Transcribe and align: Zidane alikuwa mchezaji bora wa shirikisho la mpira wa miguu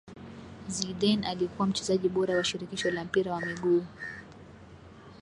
Zidane 0.67 1.27
alikuwa 1.27 1.67
mchezaji 1.67 2.09
bora 2.09 2.35
wa 2.35 2.43
shirikisho 2.43 2.91
la 2.91 3.03
mpira 3.03 3.31
wa 3.33 3.41
miguu 3.41 3.83